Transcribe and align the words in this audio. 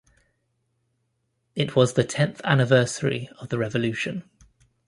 It 1.53 1.75
was 1.75 1.93
the 1.93 2.03
tenth 2.03 2.41
anniversary 2.43 3.29
of 3.39 3.49
the 3.49 3.59
revolution. 3.59 4.27